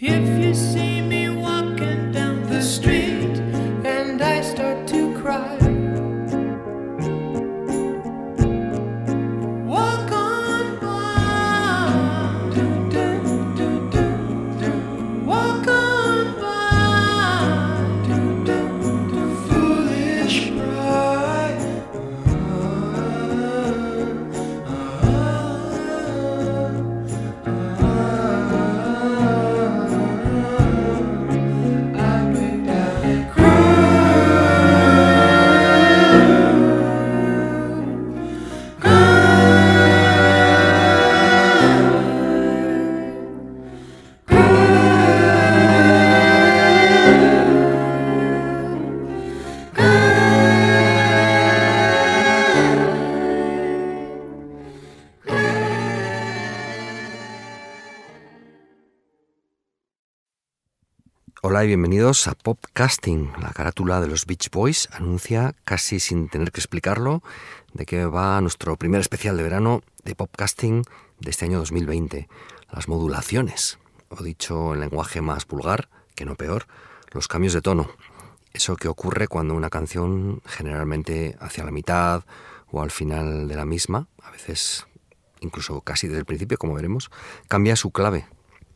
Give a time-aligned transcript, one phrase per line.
[0.00, 0.97] If you see
[61.60, 63.32] Y bienvenidos a Popcasting.
[63.40, 67.20] La carátula de los Beach Boys anuncia, casi sin tener que explicarlo,
[67.72, 70.84] de qué va nuestro primer especial de verano de Popcasting
[71.18, 72.28] de este año 2020.
[72.70, 76.66] Las modulaciones, o dicho en lenguaje más vulgar, que no peor,
[77.10, 77.90] los cambios de tono.
[78.52, 82.24] Eso que ocurre cuando una canción, generalmente hacia la mitad
[82.70, 84.86] o al final de la misma, a veces
[85.40, 87.10] incluso casi desde el principio, como veremos,
[87.48, 88.26] cambia su clave,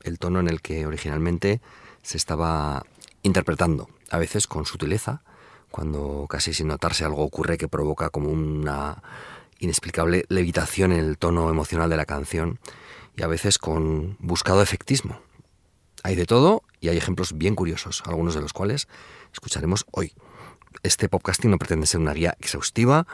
[0.03, 1.61] el tono en el que originalmente
[2.03, 2.85] se estaba
[3.23, 5.23] interpretando, a veces con sutileza,
[5.71, 9.03] cuando casi sin notarse algo ocurre que provoca como una
[9.59, 12.59] inexplicable levitación en el tono emocional de la canción
[13.17, 15.21] y a veces con buscado efectismo.
[16.03, 18.89] Hay de todo y hay ejemplos bien curiosos, algunos de los cuales
[19.33, 20.15] escucharemos hoy.
[20.83, 23.07] Este podcasting no pretende ser una guía exhaustiva,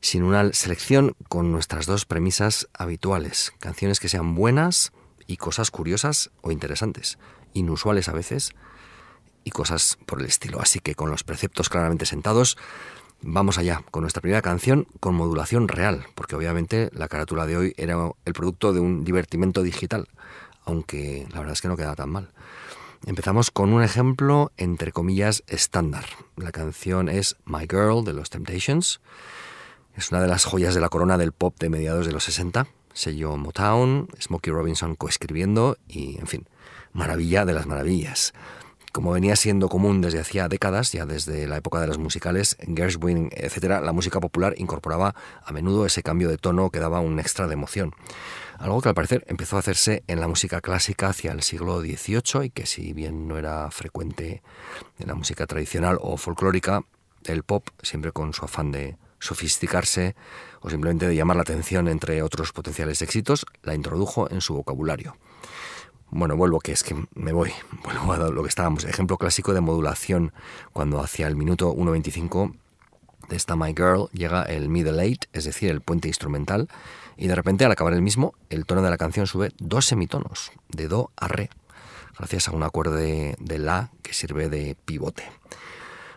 [0.00, 4.92] sino una selección con nuestras dos premisas habituales, canciones que sean buenas
[5.26, 7.16] y cosas curiosas o interesantes
[7.56, 8.52] inusuales a veces
[9.44, 10.60] y cosas por el estilo.
[10.60, 12.56] Así que con los preceptos claramente sentados,
[13.22, 17.74] vamos allá con nuestra primera canción con modulación real, porque obviamente la carátula de hoy
[17.76, 20.08] era el producto de un divertimento digital,
[20.64, 22.32] aunque la verdad es que no queda tan mal.
[23.06, 26.06] Empezamos con un ejemplo entre comillas estándar.
[26.36, 29.00] La canción es My Girl de los Temptations.
[29.94, 32.66] Es una de las joyas de la corona del pop de mediados de los 60.
[32.96, 36.48] Sello Motown, Smokey Robinson coescribiendo y, en fin,
[36.94, 38.32] maravilla de las maravillas.
[38.90, 43.28] Como venía siendo común desde hacía décadas, ya desde la época de los musicales, Gershwin,
[43.32, 45.14] etc., la música popular incorporaba
[45.44, 47.94] a menudo ese cambio de tono que daba un extra de emoción.
[48.58, 52.46] Algo que al parecer empezó a hacerse en la música clásica hacia el siglo XVIII
[52.46, 54.42] y que si bien no era frecuente
[54.98, 56.82] en la música tradicional o folclórica,
[57.24, 60.14] el pop, siempre con su afán de sofisticarse
[60.60, 65.16] o simplemente de llamar la atención entre otros potenciales éxitos, la introdujo en su vocabulario.
[66.10, 67.52] Bueno, vuelvo, que es que me voy.
[67.84, 68.84] Vuelvo a lo que estábamos.
[68.84, 70.32] Ejemplo clásico de modulación,
[70.72, 72.54] cuando hacia el minuto 1.25
[73.28, 76.68] de esta My Girl llega el middle eight, es decir, el puente instrumental,
[77.16, 80.52] y de repente al acabar el mismo, el tono de la canción sube dos semitonos,
[80.68, 81.50] de Do a Re,
[82.16, 85.24] gracias a un acorde de La que sirve de pivote.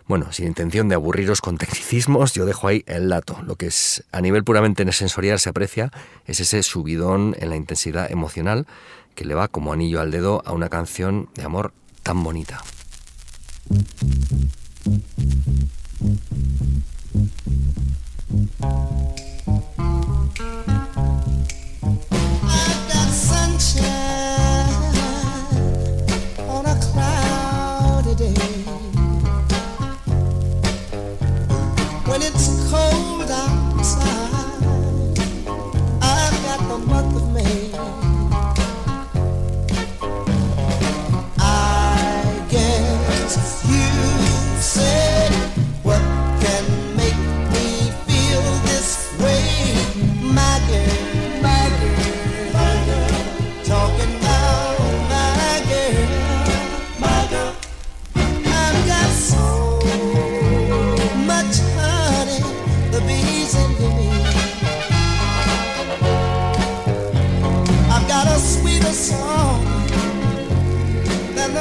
[0.09, 3.43] Bueno, sin intención de aburriros con tecnicismos, yo dejo ahí el dato.
[3.43, 5.91] Lo que es, a nivel puramente sensorial se aprecia
[6.25, 8.65] es ese subidón en la intensidad emocional
[9.13, 12.63] que le va como anillo al dedo a una canción de amor tan bonita.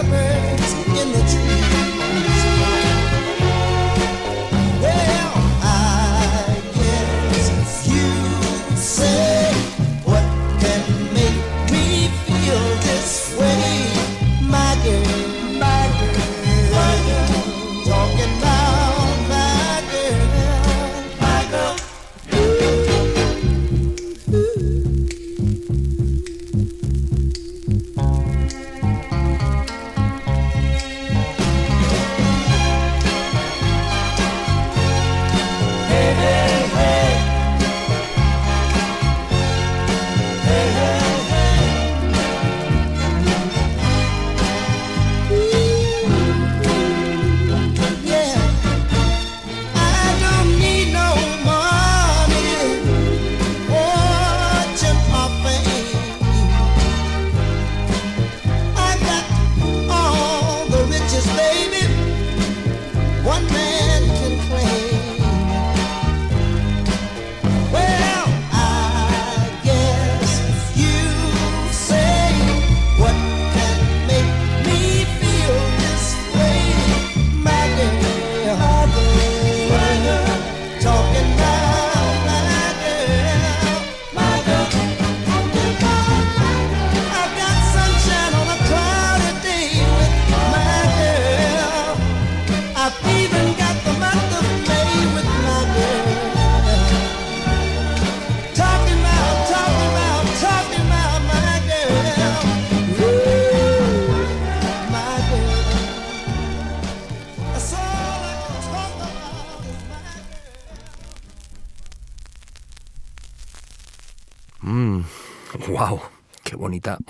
[0.03, 0.38] la.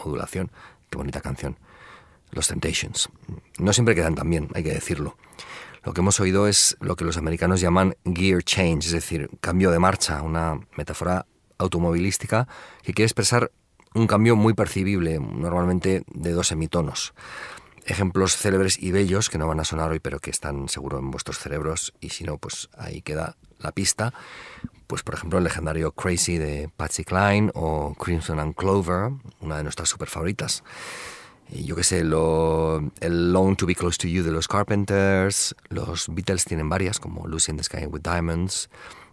[0.08, 0.50] Modulación!
[0.90, 1.58] ¡Qué bonita canción!
[2.30, 3.08] Los Temptations.
[3.58, 5.16] No siempre quedan tan bien, hay que decirlo.
[5.84, 9.70] Lo que hemos oído es lo que los americanos llaman gear change, es decir, cambio
[9.70, 11.26] de marcha, una metáfora
[11.56, 12.48] automovilística
[12.82, 13.50] que quiere expresar
[13.94, 17.14] un cambio muy percibible, normalmente de dos semitonos.
[17.86, 21.10] Ejemplos célebres y bellos que no van a sonar hoy, pero que están seguro en
[21.10, 24.12] vuestros cerebros, y si no, pues ahí queda la pista.
[24.88, 29.62] Pues por ejemplo el legendario Crazy de Patsy Cline o Crimson and Clover, una de
[29.62, 30.64] nuestras super favoritas
[31.50, 36.08] yo qué sé, lo, el Long to Be Close to You de los Carpenters, los
[36.08, 38.68] Beatles tienen varias, como Lucy in the Sky with Diamonds,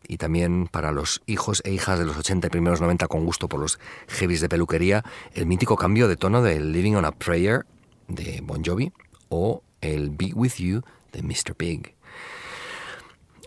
[0.07, 3.47] y también para los hijos e hijas de los 80 y primeros 90 con gusto
[3.47, 7.65] por los heavies de peluquería, el mítico cambio de tono de Living on a Prayer
[8.07, 8.91] de Bon Jovi
[9.29, 10.81] o el Be With You
[11.13, 11.55] de Mr.
[11.57, 11.95] Big.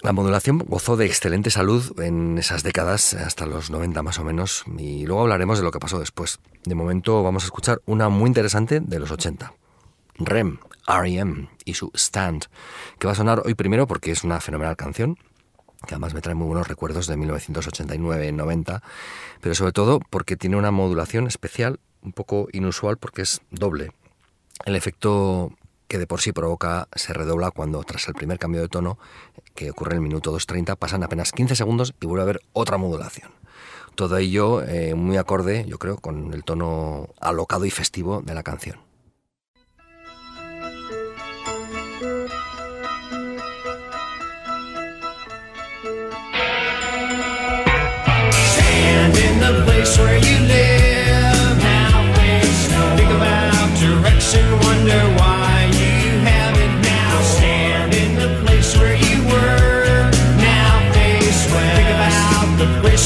[0.00, 4.64] La modulación gozó de excelente salud en esas décadas, hasta los 90 más o menos,
[4.78, 6.38] y luego hablaremos de lo que pasó después.
[6.64, 9.52] De momento vamos a escuchar una muy interesante de los 80.
[10.20, 12.44] REM, REM y su Stand,
[13.00, 15.16] que va a sonar hoy primero porque es una fenomenal canción,
[15.84, 18.82] que además me trae muy buenos recuerdos de 1989-90,
[19.40, 23.90] pero sobre todo porque tiene una modulación especial, un poco inusual porque es doble.
[24.64, 25.52] El efecto
[25.88, 28.98] que de por sí provoca, se redobla cuando tras el primer cambio de tono,
[29.54, 32.76] que ocurre en el minuto 2.30, pasan apenas 15 segundos y vuelve a haber otra
[32.76, 33.30] modulación.
[33.94, 38.44] Todo ello eh, muy acorde, yo creo, con el tono alocado y festivo de la
[38.44, 38.78] canción.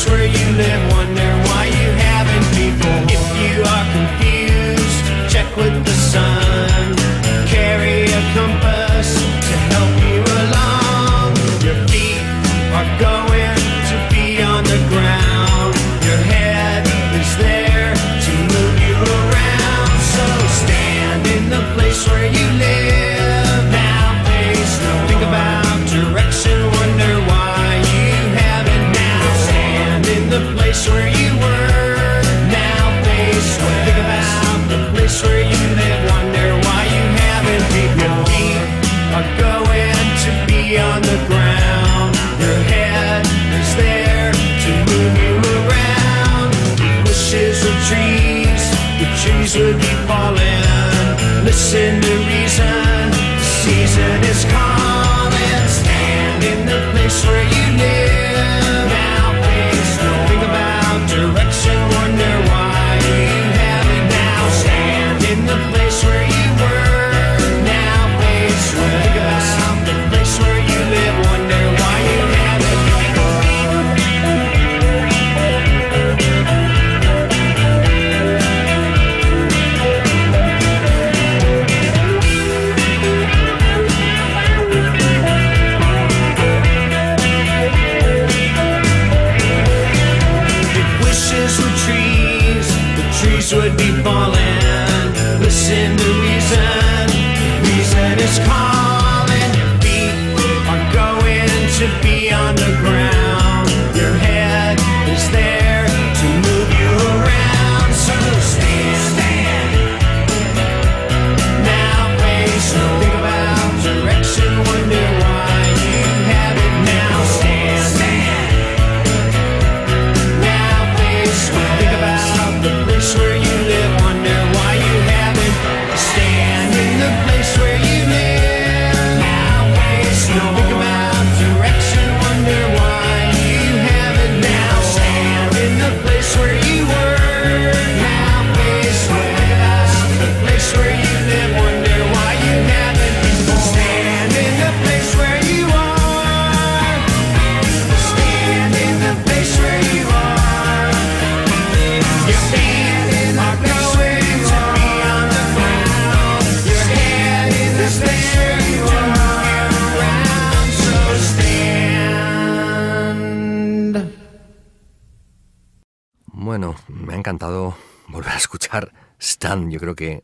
[0.04, 0.91] Yo creo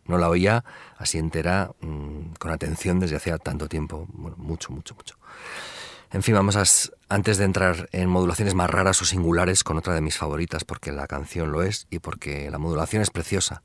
[0.06, 0.64] no la oía
[0.96, 4.06] así entera, mm, con atención desde hacía tanto tiempo.
[4.12, 5.16] Mucho, mucho, mucho.
[6.10, 6.62] En fin, vamos a,
[7.10, 10.90] antes de entrar en modulaciones más raras o singulares con otra de mis favoritas, porque
[10.90, 13.62] la canción lo es y porque la modulación es preciosa.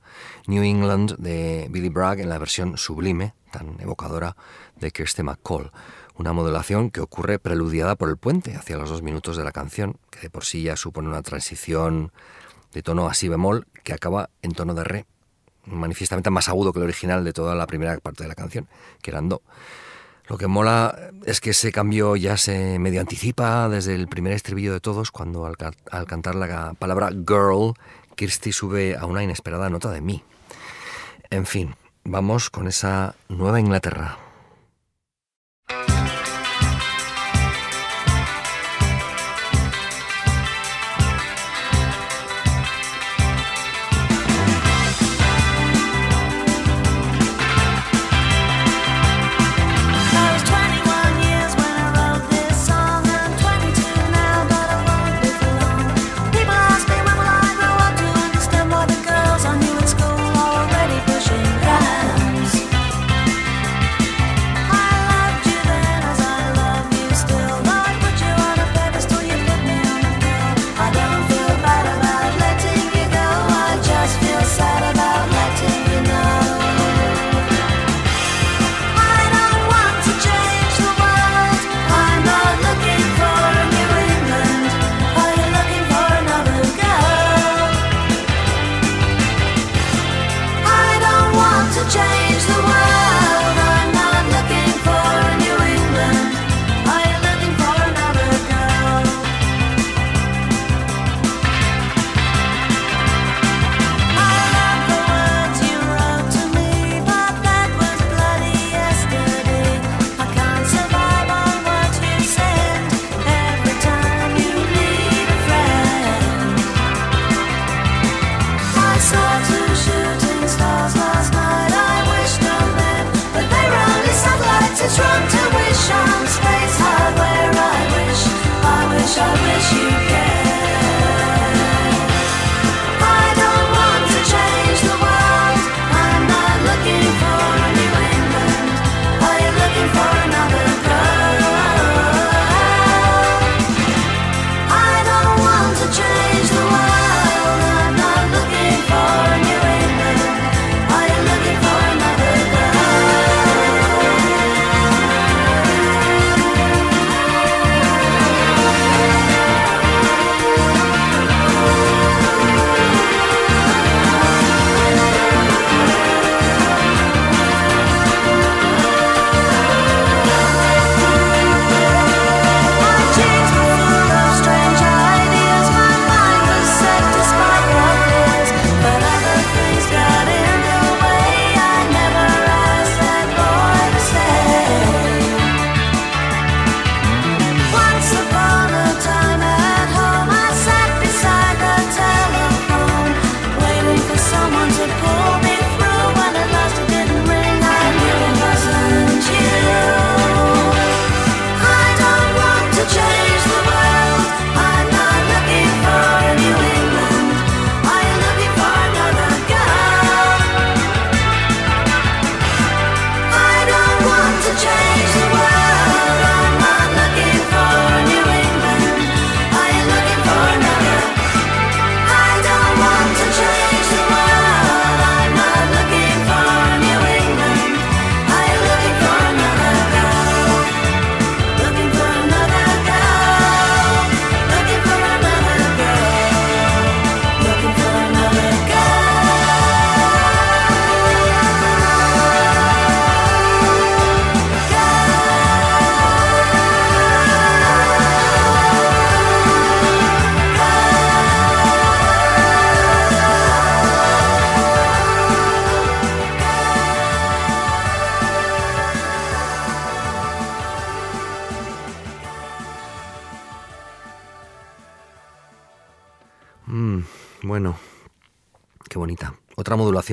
[0.47, 4.35] New England de Billy Bragg en la versión sublime, tan evocadora,
[4.75, 5.71] de Kirsty McCall.
[6.15, 9.97] Una modulación que ocurre preludiada por el puente hacia los dos minutos de la canción,
[10.09, 12.11] que de por sí ya supone una transición
[12.73, 15.05] de tono así bemol que acaba en tono de re,
[15.65, 18.67] manifiestamente más agudo que el original de toda la primera parte de la canción,
[19.01, 19.41] que eran do.
[20.27, 24.71] Lo que mola es que ese cambio ya se medio anticipa desde el primer estribillo
[24.71, 25.57] de todos, cuando al,
[26.07, 27.73] cantar la palabra girl,
[28.15, 30.23] Kirsty sube a una inesperada nota de mí.
[31.29, 34.22] En fin, vamos con esa Nueva Inglaterra.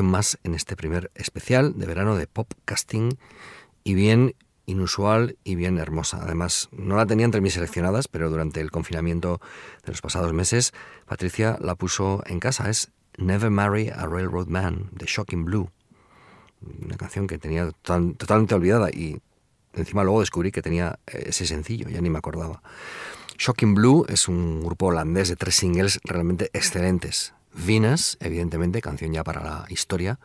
[0.03, 3.19] Más en este primer especial de verano de Popcasting
[3.85, 4.35] y bien
[4.67, 6.21] inusual y bien hermosa.
[6.23, 9.41] Además, no la tenía entre mis seleccionadas, pero durante el confinamiento
[9.85, 10.73] de los pasados meses,
[11.07, 12.71] Patricia la puso en casa.
[12.71, 15.71] Es Never Marry a Railroad Man de Shocking Blue.
[16.83, 19.21] Una canción que tenía totalmente olvidada y
[19.75, 22.63] Encima luego descubrí que tenía ese sencillo, ya ni me acordaba.
[23.39, 27.33] Shocking Blue es un grupo holandés de tres singles realmente excelentes.
[27.53, 30.19] Venus, evidentemente, canción ya para la historia.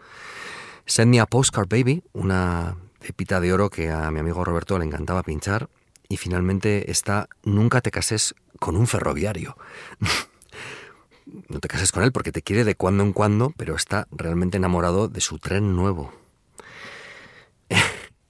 [0.86, 4.86] Send Me a Postcard Baby, una pepita de oro que a mi amigo Roberto le
[4.86, 5.70] encantaba pinchar.
[6.08, 9.58] Y finalmente está Nunca te cases con un ferroviario.
[11.50, 14.58] no te cases con él porque te quiere de cuando en cuando, pero está realmente
[14.58, 16.14] enamorado de su tren nuevo.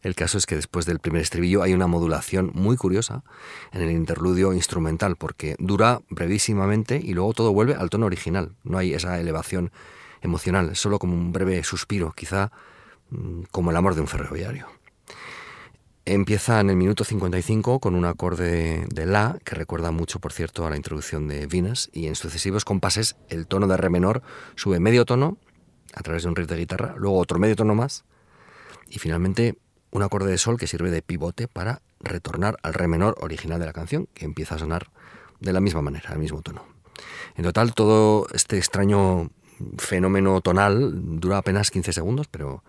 [0.06, 3.24] El caso es que después del primer estribillo hay una modulación muy curiosa
[3.72, 8.54] en el interludio instrumental, porque dura brevísimamente y luego todo vuelve al tono original.
[8.64, 9.72] No hay esa elevación
[10.22, 12.52] emocional, solo como un breve suspiro, quizá
[13.10, 14.68] mm, como el amor de un ferroviario.
[16.06, 20.68] Empieza en el minuto 55 con un acorde de La, que recuerda mucho, por cierto,
[20.68, 24.22] a la introducción de Venus, y en sucesivos compases el tono de Re menor
[24.56, 25.40] sube medio tono
[25.96, 28.06] a través de un riff de guitarra, luego otro medio tono más,
[28.88, 29.58] y finalmente
[29.96, 33.66] un acorde de sol que sirve de pivote para retornar al re menor original de
[33.66, 34.90] la canción, que empieza a sonar
[35.40, 36.66] de la misma manera, al mismo tono.
[37.38, 39.30] En total, todo este extraño
[39.78, 42.62] fenómeno tonal dura apenas 15 segundos, pero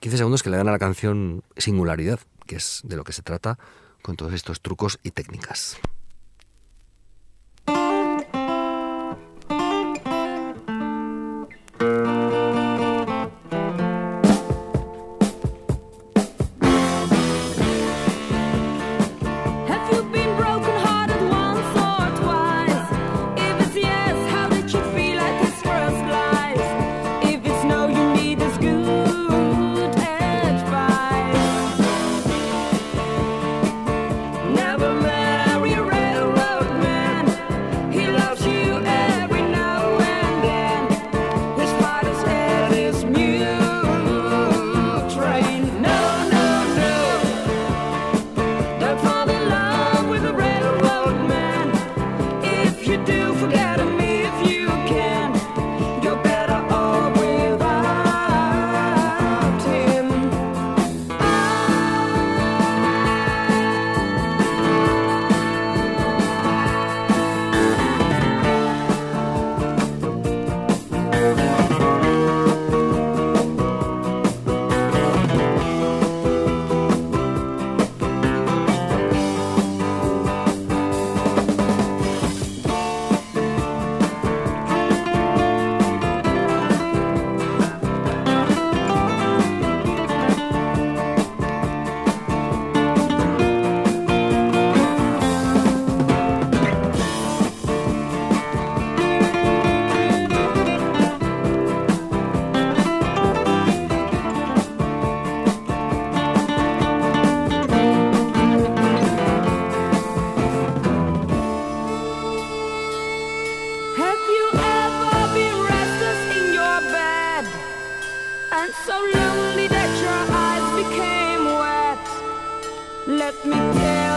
[0.00, 3.22] 15 segundos que le dan a la canción singularidad, que es de lo que se
[3.22, 3.56] trata
[4.02, 5.78] con todos estos trucos y técnicas.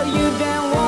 [0.06, 0.87] Bueno,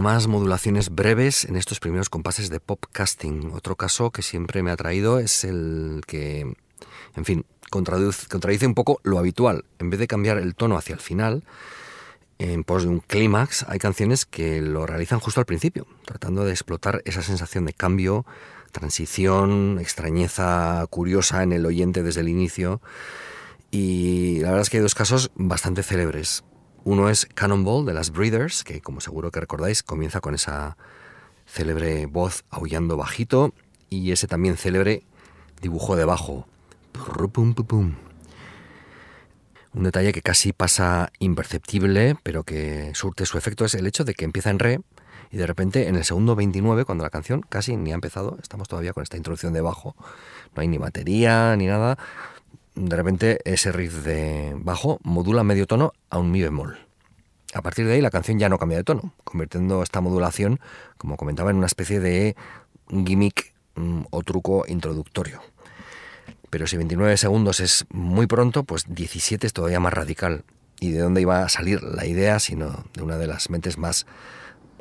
[0.00, 3.52] más modulaciones breves en estos primeros compases de popcasting.
[3.52, 6.54] Otro caso que siempre me ha traído es el que,
[7.16, 9.64] en fin, contradice, un poco lo habitual.
[9.78, 11.44] En vez de cambiar el tono hacia el final,
[12.38, 16.52] en pos de un clímax, hay canciones que lo realizan justo al principio, tratando de
[16.52, 18.26] explotar esa sensación de cambio,
[18.72, 22.80] transición, extrañeza curiosa en el oyente desde el inicio.
[23.70, 26.44] Y la verdad es que hay dos casos bastante célebres.
[26.90, 30.76] Uno es Cannonball de las Breeders, que como seguro que recordáis comienza con esa
[31.46, 33.54] célebre voz aullando bajito
[33.88, 35.04] y ese también célebre
[35.62, 36.48] dibujo de bajo.
[39.72, 44.14] Un detalle que casi pasa imperceptible, pero que surte su efecto, es el hecho de
[44.14, 44.80] que empieza en re
[45.30, 48.66] y de repente en el segundo 29, cuando la canción casi ni ha empezado, estamos
[48.66, 49.94] todavía con esta introducción de bajo,
[50.56, 51.98] no hay ni batería ni nada,
[52.74, 56.78] de repente ese riff de bajo modula medio tono a un mi bemol.
[57.52, 60.60] A partir de ahí la canción ya no cambia de tono, convirtiendo esta modulación,
[60.96, 62.36] como comentaba, en una especie de
[62.88, 65.40] gimmick mm, o truco introductorio.
[66.48, 70.44] Pero si 29 segundos es muy pronto, pues 17 es todavía más radical.
[70.80, 72.40] ¿Y de dónde iba a salir la idea?
[72.40, 74.06] Sino de una de las mentes más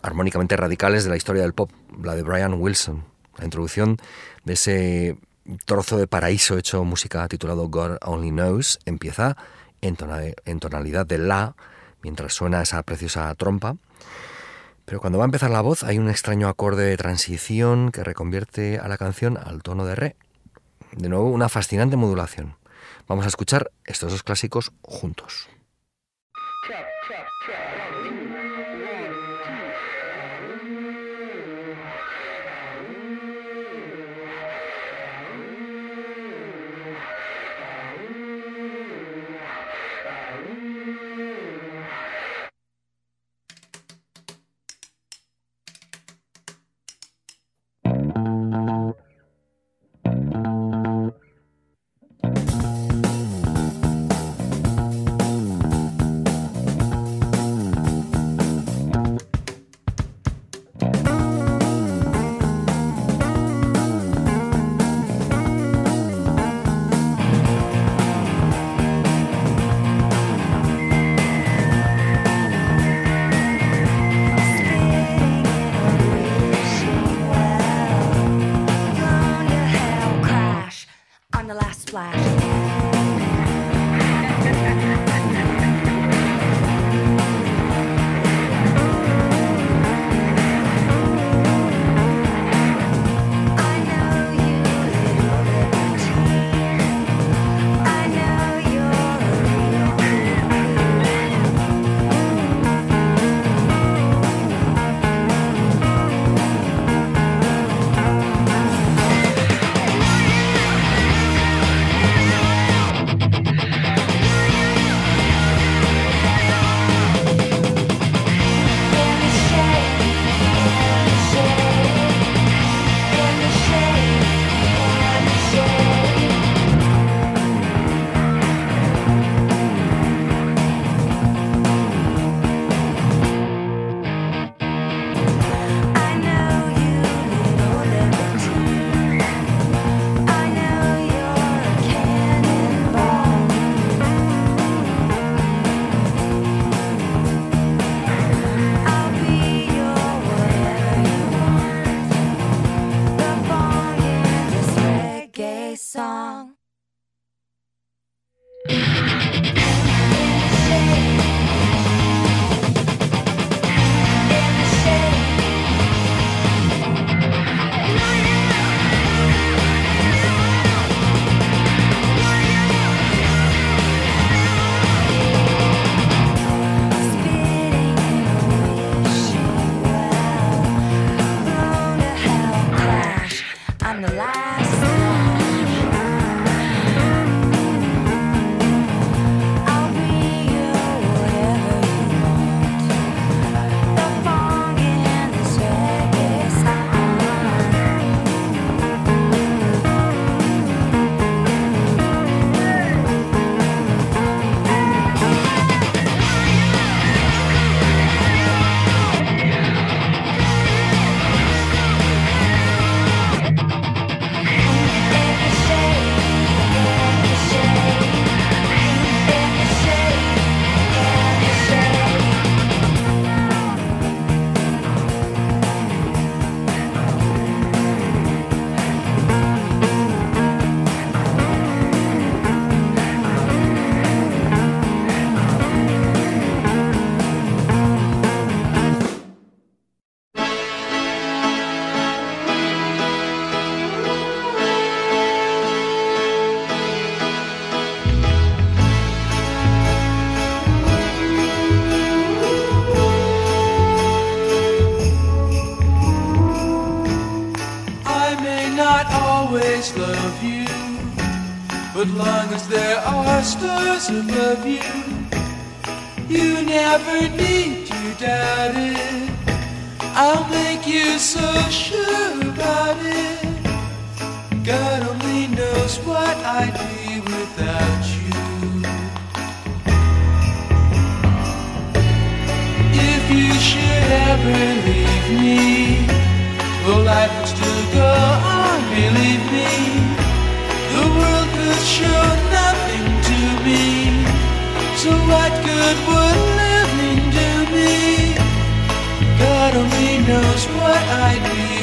[0.02, 1.72] armónicamente radicales de la historia del pop,
[2.02, 3.04] la de Brian Wilson.
[3.38, 3.98] La introducción
[4.46, 5.18] de ese
[5.66, 9.38] trozo de paraíso hecho música titulado God Only Knows empieza
[9.82, 11.56] en, tonalidad de La,
[12.02, 13.78] mientras suena esa preciosa trompa.
[14.86, 18.80] Pero cuando va a empezar la voz hay un extraño acorde de transición que reconvierte
[18.80, 20.16] a la canción al tono de Re.
[20.92, 22.56] De nuevo, una fascinante modulación.
[23.08, 25.48] Vamos a escuchar estos dos clásicos juntos.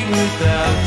[0.08, 0.85] Without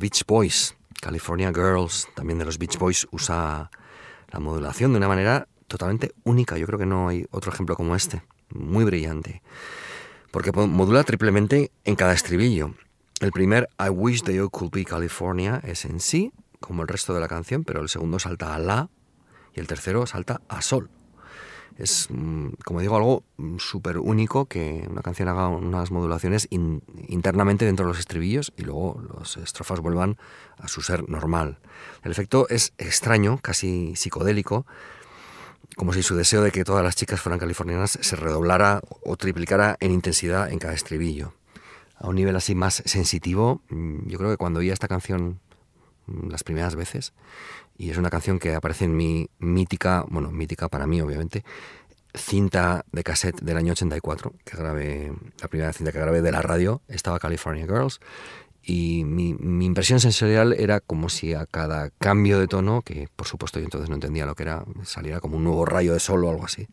[0.00, 0.76] Beach Boys.
[1.00, 3.70] California Girls, también de los Beach Boys, usa
[4.30, 6.56] la modulación de una manera totalmente única.
[6.58, 8.22] Yo creo que no hay otro ejemplo como este.
[8.50, 9.42] Muy brillante.
[10.30, 12.74] Porque po- modula triplemente en cada estribillo.
[13.20, 17.14] El primer I wish that you could be California es en sí, como el resto
[17.14, 18.88] de la canción, pero el segundo salta a la
[19.54, 20.90] y el tercero salta a sol.
[21.78, 26.82] Es, mm, como digo, algo mm, súper único que una canción haga unas modulaciones in-
[27.08, 30.16] internamente dentro de los estribillos y luego las estrofas vuelvan
[30.58, 31.58] a su ser normal.
[32.02, 34.64] El efecto es extraño, casi psicodélico,
[35.76, 39.76] como si su deseo de que todas las chicas fueran californianas se redoblara o triplicara
[39.80, 41.34] en intensidad en cada estribillo.
[41.98, 45.40] A un nivel así más sensitivo, mm, yo creo que cuando oía esta canción
[46.06, 47.12] las primeras veces,
[47.76, 51.44] y es una canción que aparece en mi mítica, bueno, mítica para mí obviamente,
[52.14, 56.40] cinta de cassette del año 84, que grabé, la primera cinta que grabé de la
[56.42, 58.00] radio, estaba California Girls,
[58.62, 63.26] y mi, mi impresión sensorial era como si a cada cambio de tono, que por
[63.26, 66.24] supuesto yo entonces no entendía lo que era, saliera como un nuevo rayo de sol
[66.24, 66.66] o algo así.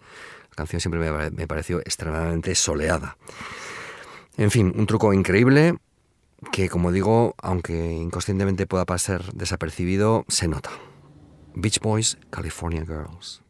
[0.49, 3.17] La canción siempre me, pare- me pareció extremadamente soleada.
[4.37, 5.75] En fin, un truco increíble
[6.51, 10.71] que, como digo, aunque inconscientemente pueda pasar desapercibido, se nota.
[11.55, 13.42] Beach Boys, California Girls.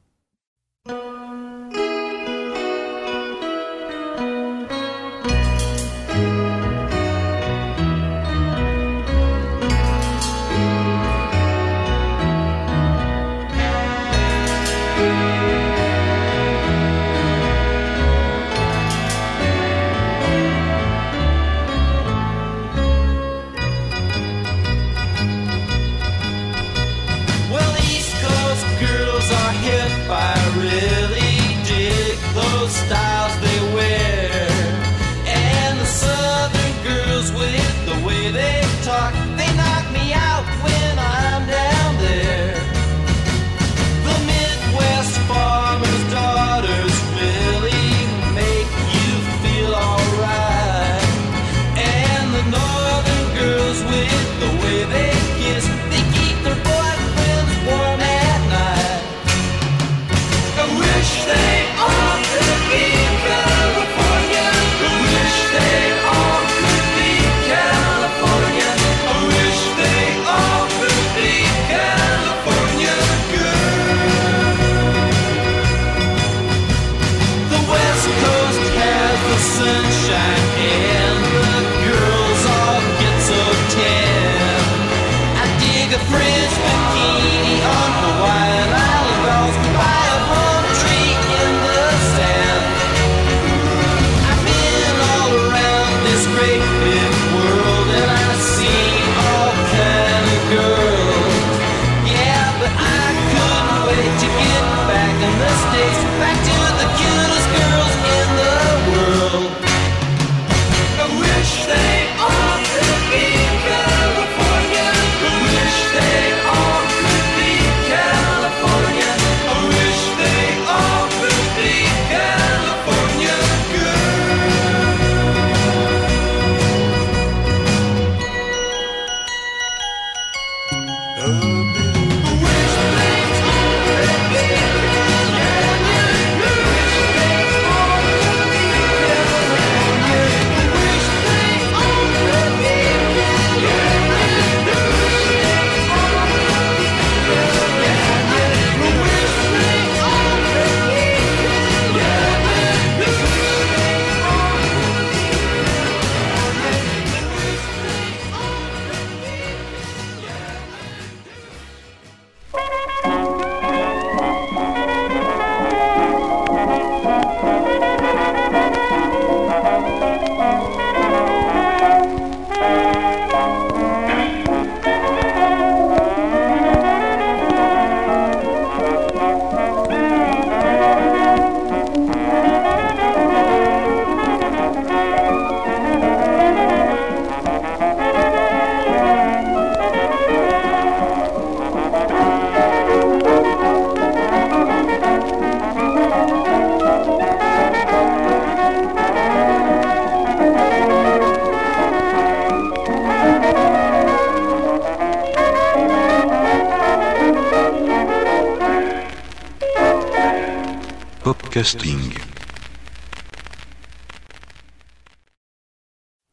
[105.44, 107.63] mistakes back to the cutest girl.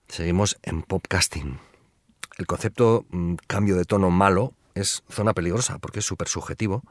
[0.09, 1.61] Seguimos en podcasting.
[2.37, 6.83] El concepto mm, cambio de tono malo es zona peligrosa porque es súper subjetivo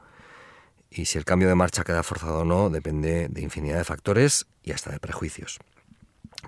[0.88, 4.46] y si el cambio de marcha queda forzado o no depende de infinidad de factores
[4.62, 5.58] y hasta de prejuicios.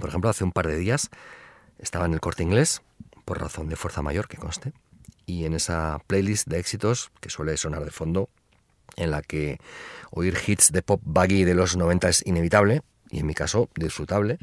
[0.01, 1.11] Por ejemplo, hace un par de días
[1.79, 2.81] estaba en el corte inglés,
[3.27, 4.73] por razón de fuerza mayor que conste,
[5.27, 8.31] y en esa playlist de éxitos que suele sonar de fondo,
[8.97, 9.59] en la que
[10.11, 14.39] oír hits de pop buggy de los 90 es inevitable, y en mi caso disfrutable,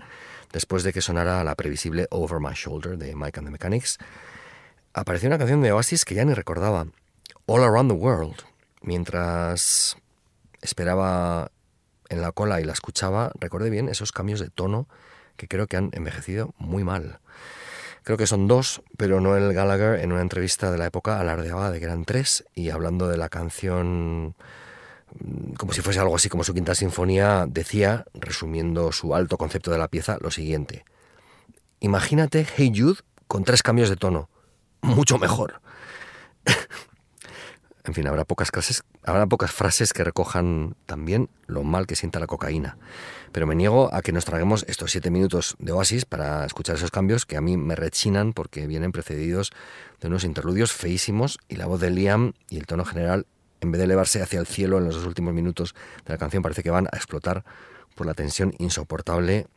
[0.51, 3.97] después de que sonara la previsible Over My Shoulder de Mike and the Mechanics,
[4.93, 6.87] apareció una canción de Oasis que ya ni recordaba,
[7.45, 8.35] All Around the World,
[8.81, 9.97] mientras
[10.61, 11.51] esperaba
[12.09, 14.87] en la cola y la escuchaba, recordé bien esos cambios de tono
[15.37, 17.19] que creo que han envejecido muy mal.
[18.03, 21.79] Creo que son dos, pero Noel Gallagher en una entrevista de la época alardeaba de
[21.79, 24.35] que eran tres y hablando de la canción
[25.19, 29.71] mm, como si fuese algo así como su quinta sinfonía, decía, resumiendo su alto concepto
[29.71, 30.85] de la pieza, lo siguiente.
[31.79, 34.29] Imagínate Hey Jude con tres cambios de tono.
[34.81, 35.61] Mucho mejor.
[37.89, 38.51] En fin, habrá pocas,
[39.51, 42.77] frases que recojan también lo mal que sienta la cocaína.
[43.31, 46.91] Pero me niego a que nos traguemos estos siete minutos de oasis para escuchar esos
[46.91, 49.49] cambios que a mí me rechinan porque vienen precedidos
[49.99, 53.25] de unos interludios feísimos y la voz de Liam y el tono general,
[53.59, 55.73] en vez de elevarse hacia el cielo en los dos últimos minutos
[56.05, 57.43] de la canción, parece que van a explotar
[57.95, 59.47] por la tensión insoportable,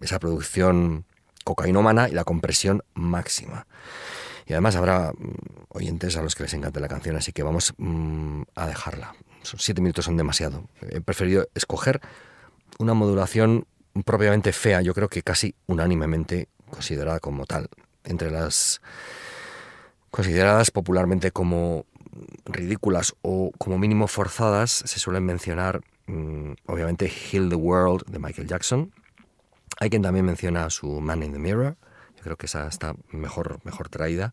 [0.00, 1.04] esa producción
[1.44, 3.68] cocainómana y la compresión máxima.
[4.46, 5.34] Y además habrá mm,
[5.68, 9.14] oyentes a los que les encante la canción, así que vamos mm, a dejarla.
[9.42, 10.68] Siete minutos son demasiado.
[10.88, 12.00] He preferido escoger
[12.78, 13.66] una modulación
[14.04, 17.68] propiamente fea, yo creo que casi unánimemente considerada como tal.
[18.04, 18.80] Entre las
[20.10, 21.86] consideradas popularmente como
[22.44, 28.48] ridículas o como mínimo forzadas, se suelen mencionar, mm, obviamente, Heal the World de Michael
[28.48, 28.92] Jackson.
[29.80, 31.76] Hay quien también menciona su Man in the Mirror,
[32.22, 34.32] yo creo que esa está mejor, mejor traída.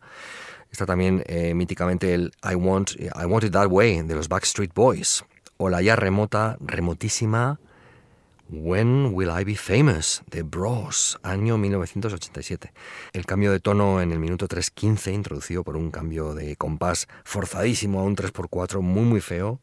[0.69, 4.75] Está también eh, míticamente el I Want, I Want It That Way de los Backstreet
[4.75, 5.25] Boys.
[5.57, 7.59] O la ya remota, remotísima
[8.47, 12.71] When Will I Be Famous de Bros, año 1987.
[13.13, 17.99] El cambio de tono en el minuto 3.15, introducido por un cambio de compás forzadísimo
[17.99, 19.59] a un 3x4 muy muy feo,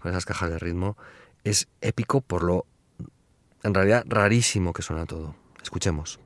[0.00, 0.96] con esas cajas de ritmo,
[1.44, 2.66] es épico por lo,
[3.62, 5.36] en realidad, rarísimo que suena todo.
[5.62, 6.18] Escuchemos.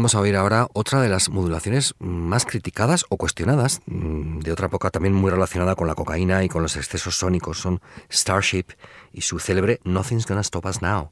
[0.00, 4.68] Vamos a oír ahora otra de las modulaciones más criticadas o cuestionadas, mm, de otra
[4.68, 8.64] época también muy relacionada con la cocaína y con los excesos sónicos, son Starship
[9.12, 11.10] y su célebre Nothing's Gonna Stop Us Now.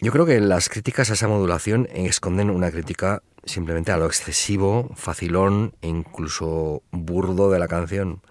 [0.00, 4.90] Yo creo que las críticas a esa modulación esconden una crítica simplemente a lo excesivo,
[4.94, 8.22] facilón e incluso burdo de la canción.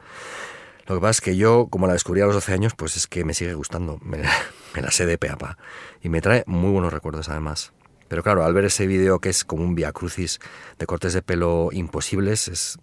[0.87, 3.07] Lo que pasa es que yo, como la descubrí a los 12 años, pues es
[3.07, 4.19] que me sigue gustando, me,
[4.73, 5.57] me la sé de peapa
[6.01, 7.73] y me trae muy buenos recuerdos además.
[8.11, 10.39] Pero claro, al ver ese vídeo que es como un via crucis
[10.77, 12.77] de cortes de pelo imposibles, es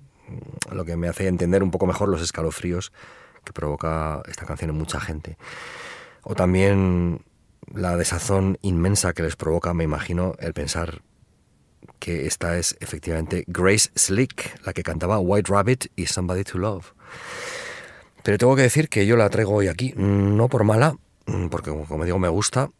[0.72, 2.94] lo que me hace entender un poco mejor los escalofríos
[3.44, 5.36] que provoca esta canción en mucha gente.
[6.22, 7.26] O también
[7.74, 11.02] la desazón inmensa que les provoca, me imagino, el pensar
[11.98, 16.94] que esta es efectivamente Grace Slick, la que cantaba White Rabbit y Somebody to Love.
[18.22, 20.96] Pero tengo que decir que yo la traigo hoy aquí, no por mala,
[21.50, 22.70] porque como digo me gusta,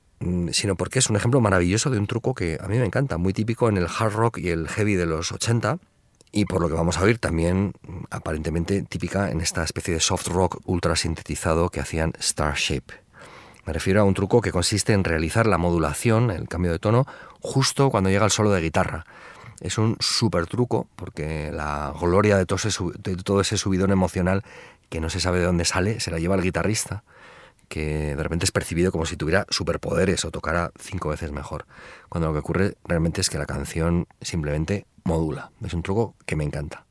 [0.53, 3.33] sino porque es un ejemplo maravilloso de un truco que a mí me encanta, muy
[3.33, 5.79] típico en el hard rock y el heavy de los 80
[6.33, 10.01] y por lo que vamos a oír también mm, aparentemente típica en esta especie de
[10.01, 12.83] soft rock ultra sintetizado que hacían Starship.
[13.65, 17.07] Me refiero a un truco que consiste en realizar la modulación, el cambio de tono,
[17.41, 19.07] justo cuando llega el solo de guitarra.
[19.61, 24.43] Es un súper truco porque la gloria de todo ese subidón emocional
[24.89, 27.03] que no se sabe de dónde sale se la lleva el guitarrista
[27.69, 31.67] que de repente es percibido como si tuviera superpoderes o tocara cinco veces mejor,
[32.09, 35.53] cuando lo que ocurre realmente es que la canción simplemente modula.
[35.65, 36.88] Es un truco que me encanta.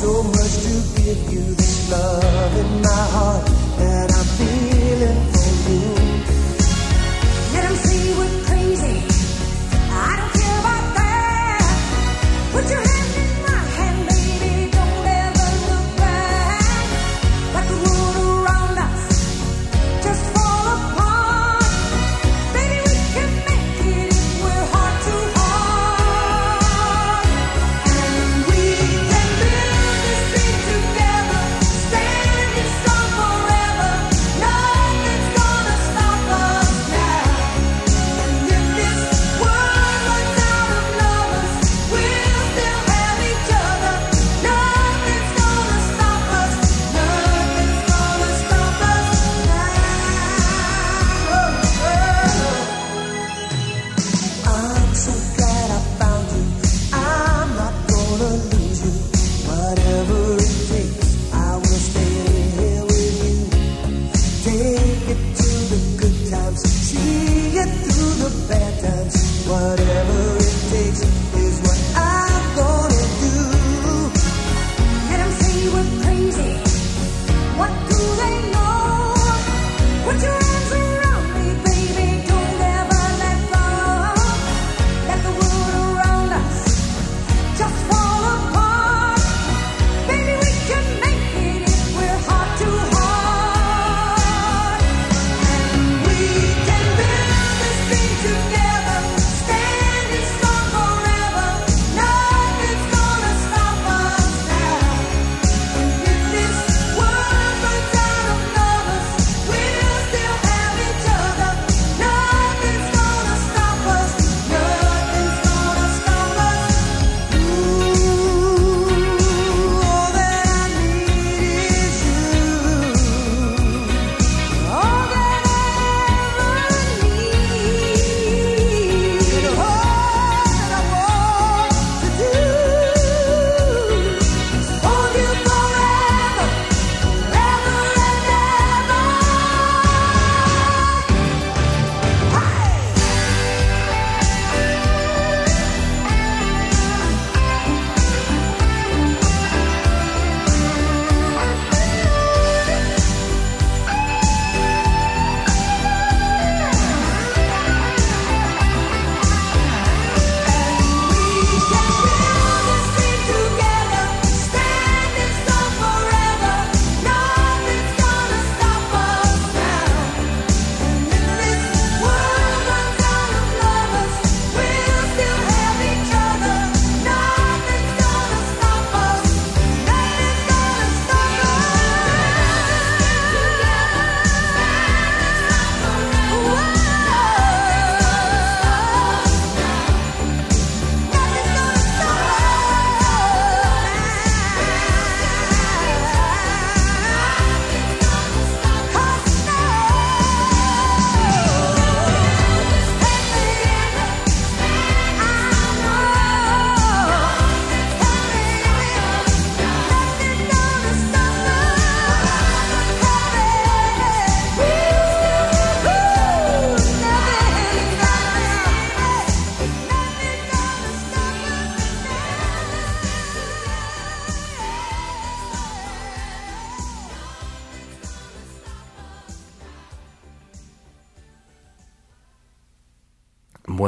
[0.00, 3.55] So much to give you this love in my heart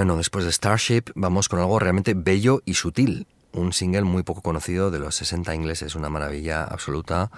[0.08, 3.26] Bueno, después de Starship vamos con algo realmente bello y sutil.
[3.52, 7.30] Un single muy poco conocido de los 60 ingleses, una maravilla absoluta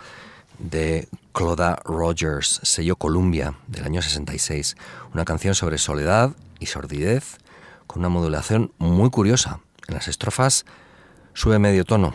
[0.61, 4.77] de Cloda Rogers, sello Columbia del año 66.
[5.12, 7.39] Una canción sobre soledad y sordidez
[7.89, 9.59] con una modulación muy curiosa.
[9.89, 10.64] En las estrofas
[11.35, 12.14] sube medio tono.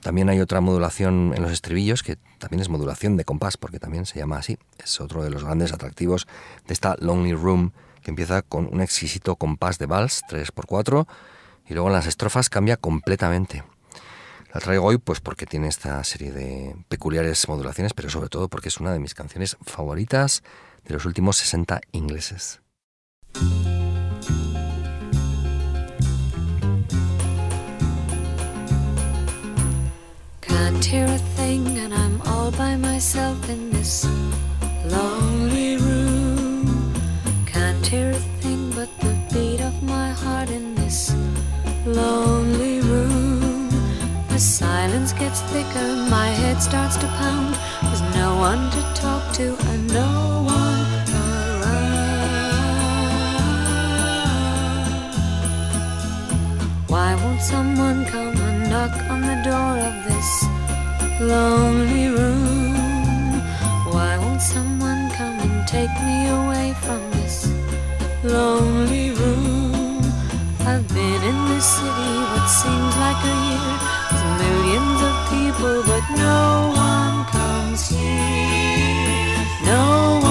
[0.00, 4.06] También hay otra modulación en los estribillos que también es modulación de compás porque también
[4.06, 4.58] se llama así.
[4.78, 6.28] Es otro de los grandes atractivos
[6.68, 7.72] de esta Lonely Room
[8.02, 11.06] que empieza con un exquisito compás de vals 3x4
[11.68, 13.64] y luego en las estrofas cambia completamente.
[14.52, 18.68] La traigo hoy pues porque tiene esta serie de peculiares modulaciones, pero sobre todo porque
[18.68, 20.42] es una de mis canciones favoritas
[20.84, 22.60] de los últimos 60 ingleses.
[41.86, 43.68] Lonely room.
[44.28, 47.56] The silence gets thicker, my head starts to pound.
[47.82, 50.86] There's no one to talk to, and no one
[51.20, 52.02] around.
[56.86, 60.44] Why won't someone come and knock on the door of this
[61.20, 63.40] lonely room?
[63.90, 67.48] Why won't someone come and take me away from this
[68.22, 69.71] lonely room?
[70.64, 73.72] I've been in this city what seems like a year.
[74.10, 79.42] There's millions of people, but no one comes here.
[79.66, 80.21] No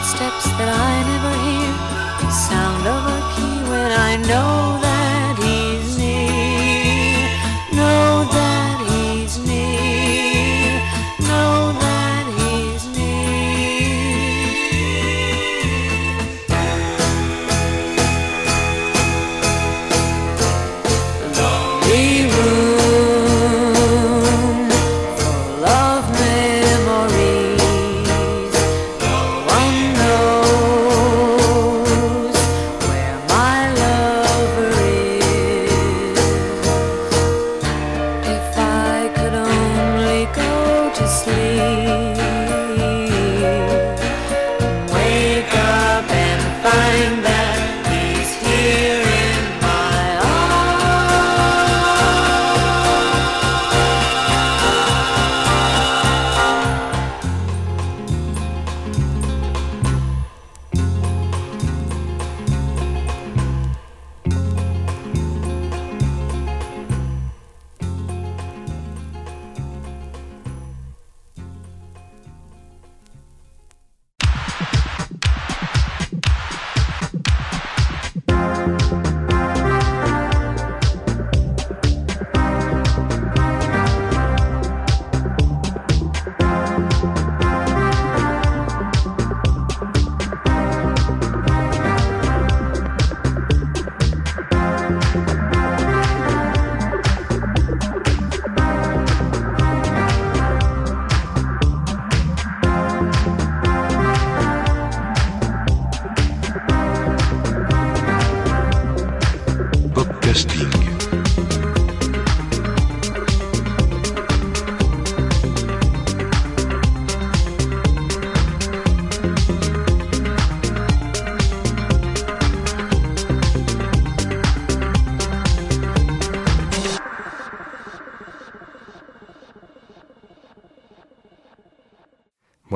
[0.00, 1.72] footsteps that I never hear.
[2.24, 4.59] The sound of a key when I know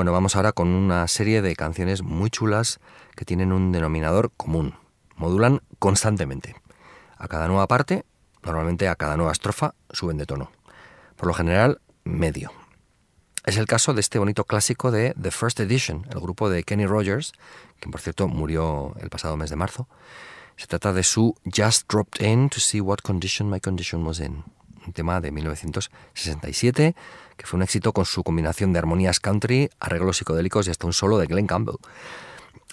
[0.05, 2.78] Bueno, vamos ahora con una serie de canciones muy chulas
[3.16, 4.74] que tienen un denominador común.
[5.16, 6.57] Modulan constantemente.
[7.16, 8.05] A cada nueva parte,
[8.42, 10.52] normalmente a cada nueva estrofa, suben de tono.
[11.16, 12.52] Por lo general, medio.
[13.46, 16.84] Es el caso de este bonito clásico de The First Edition, el grupo de Kenny
[16.84, 17.32] Rogers,
[17.80, 19.88] que por cierto murió el pasado mes de marzo.
[20.57, 24.44] Se trata de su Just Dropped In to See What Condition My Condition Was In,
[24.86, 26.94] un tema de 1967
[27.37, 30.93] que fue un éxito con su combinación de armonías country, arreglos psicodélicos y hasta un
[30.93, 31.76] solo de Glenn Campbell.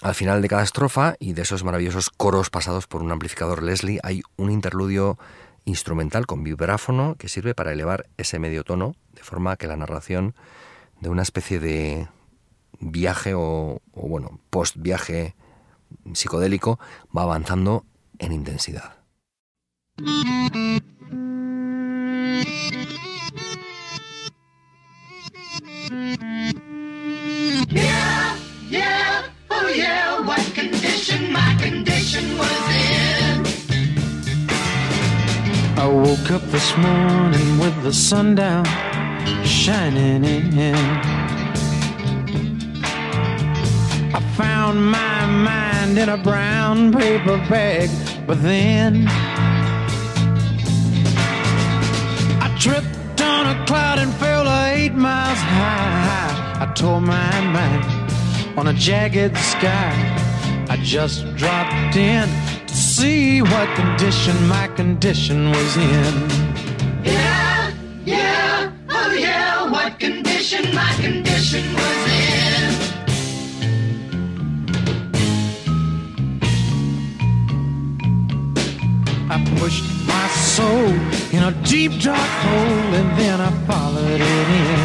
[0.02, 4.00] Al final de cada estrofa y de esos maravillosos coros pasados por un amplificador Leslie
[4.02, 5.18] hay un interludio
[5.64, 10.34] instrumental con vibráfono que sirve para elevar ese medio tono de forma que la narración
[11.00, 12.08] de una especie de
[12.80, 15.36] viaje o, o bueno, post viaje
[16.14, 16.78] psicodélico
[17.16, 17.84] va avanzando
[18.18, 18.94] en intensidad.
[27.68, 28.38] Yeah,
[28.70, 33.46] yeah, oh yeah, what condition my condition was in.
[35.78, 38.64] I woke up this morning with the sun down
[39.44, 40.74] shining in.
[44.14, 47.90] I found my mind in a brown paper bag,
[48.26, 49.04] but then
[52.40, 53.01] I tripped
[53.52, 56.62] a cloud and fell eight miles high.
[56.62, 57.84] I tore my mind
[58.58, 59.92] on a jagged sky.
[60.70, 62.28] I just dropped in
[62.66, 66.14] to see what condition my condition was in.
[67.04, 67.72] Yeah,
[68.06, 71.91] yeah, oh yeah, what condition my condition was
[79.34, 80.92] I pushed my soul
[81.32, 84.80] in a deep dark hole and then I followed it in.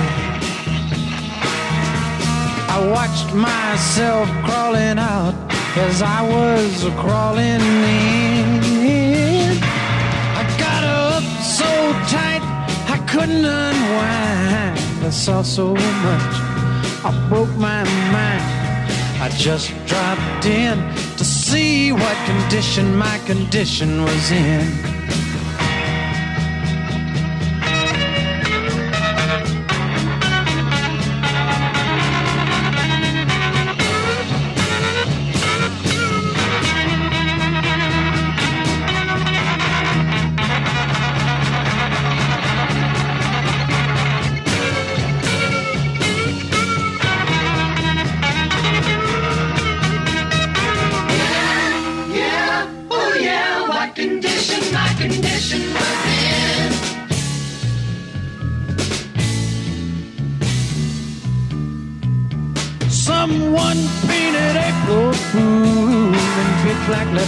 [2.76, 5.36] I watched myself crawling out
[5.76, 7.62] as I was crawling
[8.00, 9.60] in.
[10.40, 11.68] I got up so
[12.08, 12.44] tight
[12.88, 14.80] I couldn't unwind.
[15.06, 16.34] I saw so much,
[17.04, 17.84] I broke my
[18.16, 18.48] mind.
[19.22, 20.78] I just dropped in
[21.18, 24.97] to see what condition my condition was in.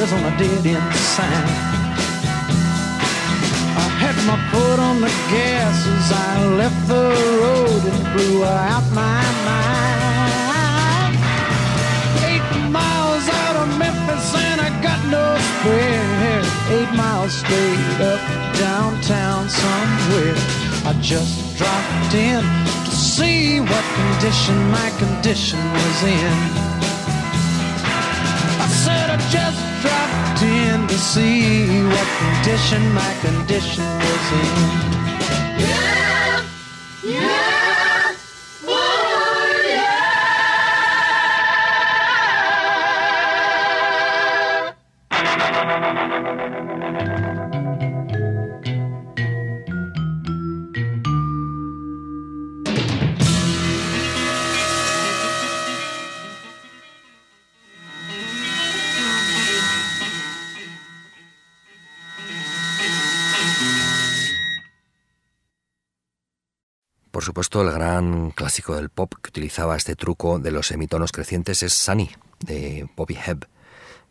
[0.09, 1.47] Letters on a dead end sign.
[3.77, 7.09] I had my foot on the gas as I left the
[7.41, 11.17] road and blew out my mind.
[12.25, 16.43] Eight miles out of Memphis and I got no spare.
[16.71, 18.21] Eight miles straight up
[18.57, 20.35] downtown somewhere.
[20.85, 22.43] I just dropped in
[22.85, 26.68] to see what condition my condition was in.
[29.29, 34.88] Just dropped in to see what condition my condition was in.
[67.39, 71.71] Supuesto, el gran clásico del pop que utilizaba este truco de los semitonos crecientes es
[71.71, 72.09] Sunny,
[72.39, 73.47] de Bobby Hebb,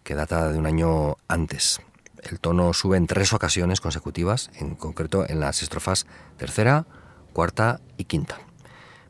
[0.03, 1.83] que data de un año antes.
[2.23, 6.07] El tono sube en tres ocasiones consecutivas, en concreto en las estrofas
[6.39, 6.87] tercera,
[7.35, 8.39] cuarta y quinta.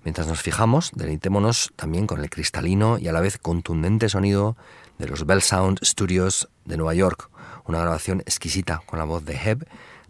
[0.02, 4.56] Mientras nos fijamos, deleitémonos también con el cristalino y a la vez contundente sonido
[4.98, 7.30] de los Bell Sound Studios de Nueva York,
[7.66, 9.68] una grabación exquisita con la voz de Hebb,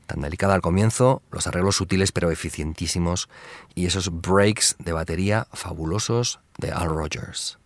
[0.09, 3.28] tan delicada al comienzo, los arreglos sutiles pero eficientísimos
[3.76, 7.59] y esos breaks de batería fabulosos de Al Rogers.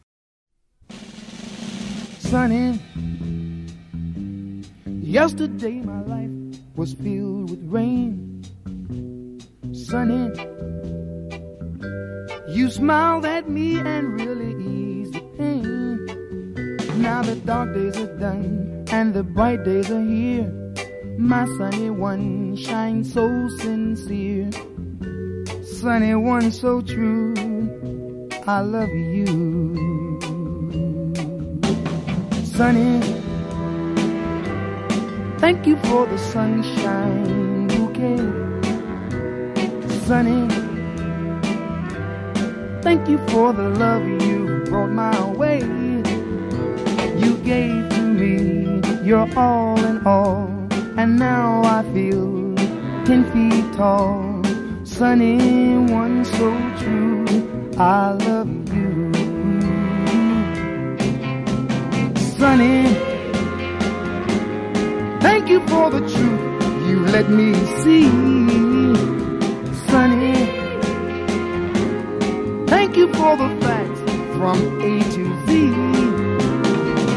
[2.32, 2.80] sunny.
[4.86, 6.30] Yesterday my life
[6.76, 8.42] was filled with rain.
[9.74, 10.32] Sunny.
[12.48, 16.06] You smiled at me and really eased the pain.
[17.02, 20.61] Now the dark days are done and the bright days are here.
[21.18, 24.50] My sunny one shines so sincere.
[25.62, 27.34] Sunny one so true.
[28.46, 30.18] I love you.
[32.44, 33.00] Sunny,
[35.38, 38.18] thank you for the sunshine bouquet.
[40.06, 40.48] Sunny,
[42.82, 45.60] thank you for the love you brought my way.
[47.22, 50.46] You gave to me your all in all,
[50.96, 52.54] and now I feel
[53.04, 54.42] ten feet tall.
[54.84, 57.24] Sunny, one so true,
[57.78, 59.12] I love you.
[62.36, 62.84] Sunny,
[65.20, 68.08] thank you for the truth you let me see.
[69.88, 70.34] Sunny,
[72.66, 74.00] thank you for the facts
[74.36, 75.50] from A to Z.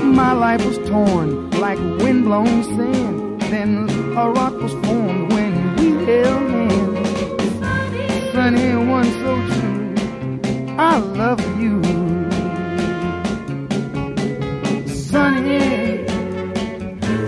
[0.04, 3.25] My life was torn like windblown sand.
[3.58, 8.32] A rock was formed when we held hands.
[8.34, 9.96] Sunny, one so true.
[10.78, 11.82] I love you.
[14.94, 16.06] Sunny,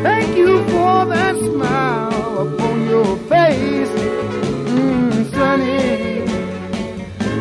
[0.03, 3.89] thank you for that smile upon your face.
[4.67, 6.27] Mm, sunny,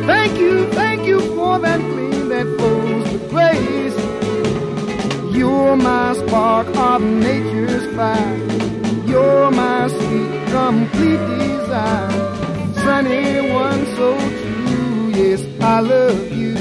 [0.07, 3.97] thank you, thank you for that gleam that flows with grace.
[5.37, 8.45] You're my spark of nature's fire.
[10.57, 12.11] Complete desire.
[12.82, 14.09] Sunny one so
[14.40, 16.57] true, yes, I love you.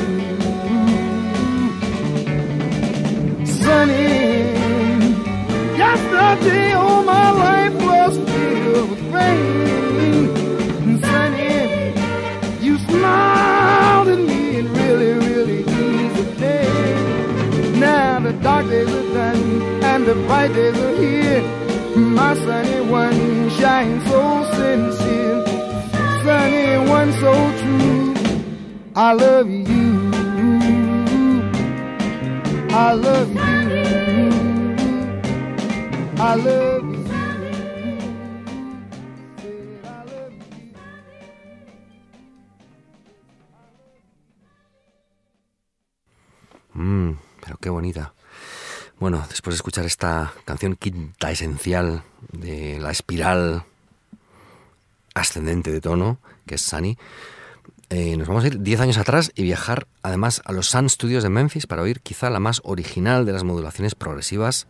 [3.46, 4.08] Sunny,
[5.82, 11.00] yesterday all my life was filled with rain.
[11.02, 11.56] Sunny,
[12.66, 17.80] you smiled at me and really, really eased the day.
[17.80, 21.44] Now the dark days are done and the bright days are here.
[21.96, 23.25] My sunny one
[23.58, 24.22] shines so
[24.56, 25.46] sincere.
[26.24, 28.14] Sunny one so true.
[28.96, 29.66] I love you.
[32.72, 33.42] I love you.
[36.18, 37.06] I love you.
[39.84, 40.46] I love you.
[46.74, 48.15] Mmm, pero qué bonita.
[48.98, 53.66] Bueno, después de escuchar esta canción quinta esencial de la espiral
[55.14, 56.98] ascendente de tono, que es Sunny,
[57.90, 61.24] eh, nos vamos a ir 10 años atrás y viajar además a los Sun Studios
[61.24, 64.66] de Memphis para oír quizá la más original de las modulaciones progresivas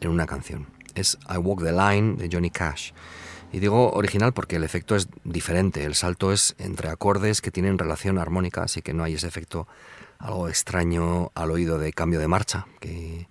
[0.00, 0.66] en una canción.
[0.96, 2.90] Es I Walk the Line de Johnny Cash.
[3.52, 7.78] Y digo original porque el efecto es diferente, el salto es entre acordes que tienen
[7.78, 9.68] relación armónica, así que no hay ese efecto
[10.18, 13.28] algo extraño al oído de cambio de marcha que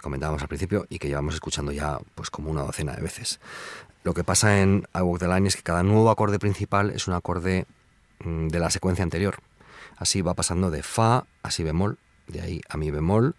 [0.00, 3.40] comentábamos al principio y que llevamos escuchando ya pues como una docena de veces.
[4.04, 7.08] Lo que pasa en I Walk the Line es que cada nuevo acorde principal es
[7.08, 7.66] un acorde
[8.20, 9.40] mm, de la secuencia anterior.
[9.96, 13.34] Así va pasando de Fa a Si bemol, de ahí a Mi bemol,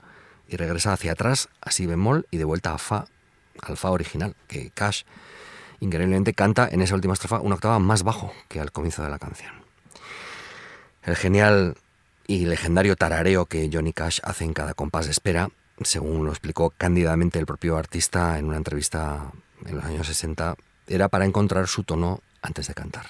[0.47, 3.05] y regresa hacia atrás a Si bemol y de vuelta a Fa,
[3.61, 5.03] al Fa original, que Cash
[5.79, 9.19] increíblemente canta en esa última estrofa una octava más bajo que al comienzo de la
[9.19, 9.53] canción.
[11.03, 11.75] El genial
[12.27, 15.49] y legendario tarareo que Johnny Cash hace en cada compás de espera,
[15.83, 19.31] según lo explicó cándidamente el propio artista en una entrevista
[19.65, 20.55] en los años 60,
[20.87, 23.05] era para encontrar su tono antes de cantar.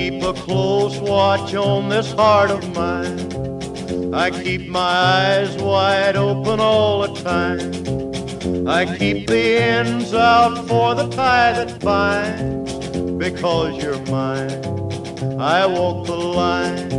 [0.00, 4.14] Keep a close watch on this heart of mine.
[4.14, 8.66] I keep my eyes wide open all the time.
[8.66, 12.72] I keep the ends out for the tie that binds.
[13.24, 14.64] Because you're mine,
[15.38, 16.90] I walk the line.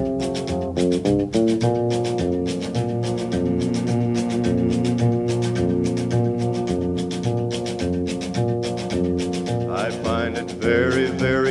[9.01, 9.71] Mm.
[9.85, 11.50] I find it very, very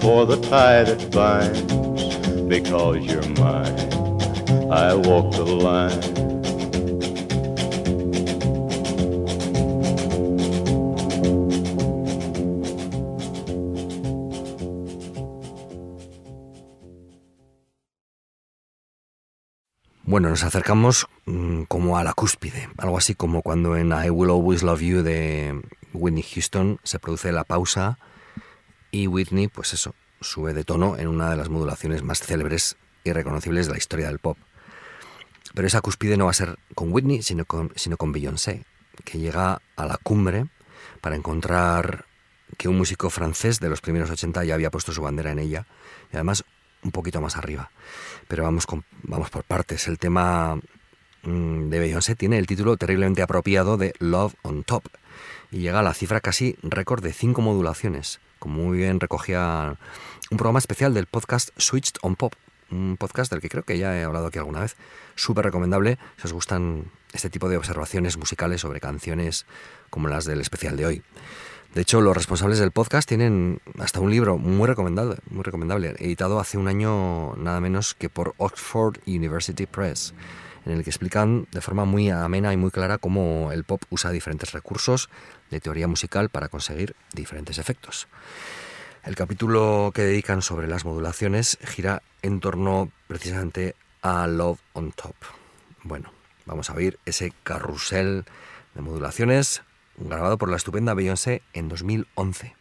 [0.00, 1.62] For the tie that binds.
[2.48, 6.18] Because you're mine, I walk the line.
[20.18, 24.30] Bueno, nos acercamos mm, como a la cúspide, algo así como cuando en I Will
[24.30, 25.60] Always Love You de
[25.92, 27.98] Whitney Houston se produce la pausa
[28.90, 33.12] y Whitney, pues eso, sube de tono en una de las modulaciones más célebres y
[33.12, 34.36] reconocibles de la historia del pop.
[35.54, 38.64] Pero esa cúspide no va a ser con Whitney, sino con, sino con Beyoncé,
[39.04, 40.46] que llega a la cumbre
[41.00, 42.04] para encontrar
[42.56, 45.66] que un músico francés de los primeros 80 ya había puesto su bandera en ella,
[46.12, 46.44] y además
[46.82, 47.70] un poquito más arriba.
[48.28, 49.88] Pero vamos, con- vamos por partes.
[49.88, 50.56] El tema
[51.22, 54.84] mm, de Beyoncé tiene el título terriblemente apropiado de Love on Top
[55.50, 59.76] y llega a la cifra casi récord de cinco modulaciones, como muy bien recogía
[60.30, 62.34] un programa especial del podcast Switched on Pop,
[62.70, 64.76] un podcast del que creo que ya he hablado aquí alguna vez,
[65.14, 69.46] súper recomendable si os gustan este tipo de observaciones musicales sobre canciones
[69.90, 71.02] como las del especial de hoy.
[71.74, 76.40] De hecho, los responsables del podcast tienen hasta un libro muy recomendable, muy recomendable, editado
[76.40, 80.14] hace un año nada menos que por Oxford University Press,
[80.68, 84.10] en el que explican de forma muy amena y muy clara cómo el pop usa
[84.10, 85.08] diferentes recursos
[85.50, 88.06] de teoría musical para conseguir diferentes efectos.
[89.04, 95.14] El capítulo que dedican sobre las modulaciones gira en torno precisamente a Love on Top.
[95.82, 96.12] Bueno,
[96.44, 98.24] vamos a oír ese carrusel
[98.74, 99.62] de modulaciones
[99.96, 102.54] grabado por la estupenda Beyoncé en 2011.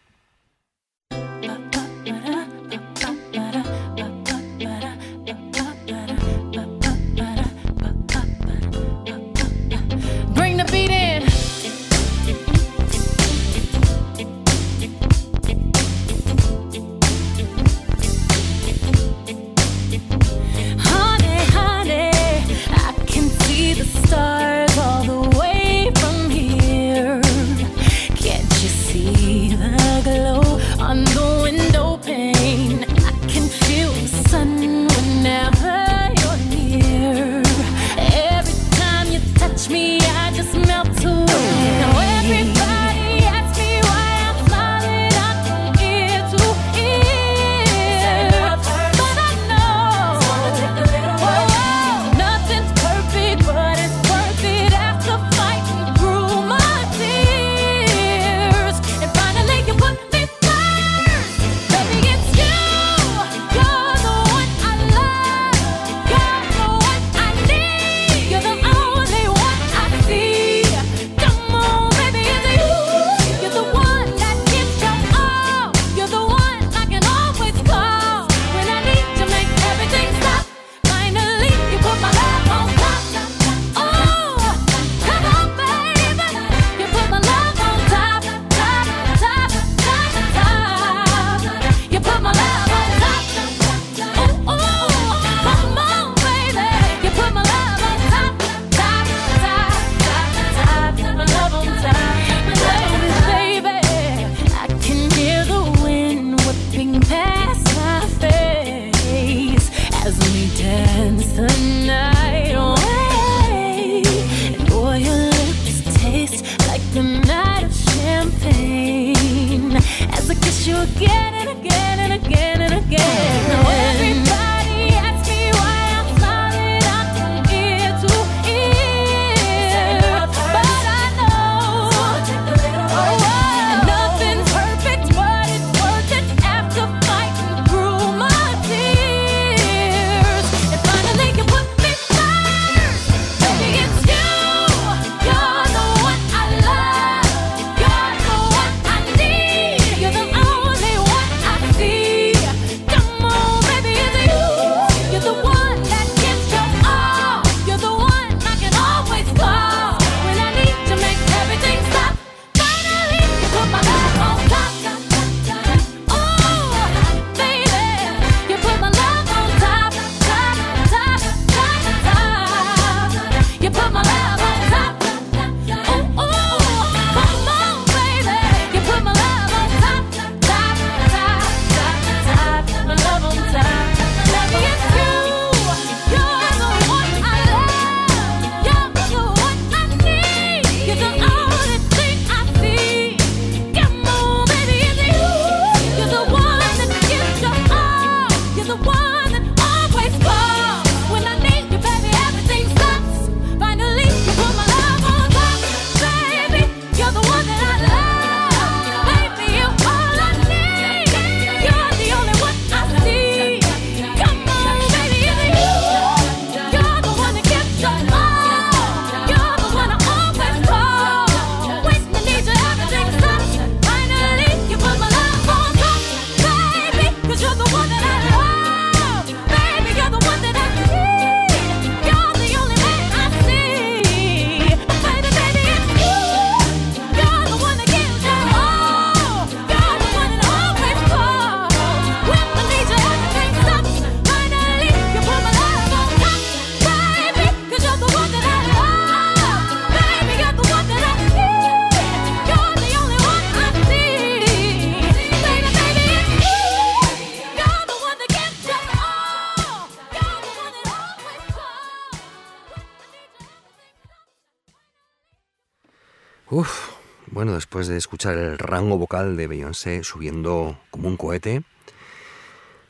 [267.77, 271.61] Después de escuchar el rango vocal de Beyoncé subiendo como un cohete,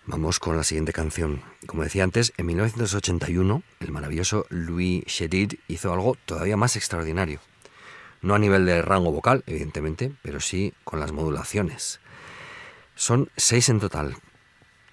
[0.05, 1.41] vamos con la siguiente canción.
[1.65, 7.41] Como decía antes, en 1981 el maravilloso Louis Chedid hizo algo todavía más extraordinario.
[8.21, 11.99] No a nivel de rango vocal, evidentemente, pero sí con las modulaciones.
[12.95, 14.15] Son seis en total,